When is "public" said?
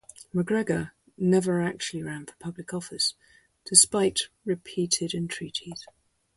2.39-2.73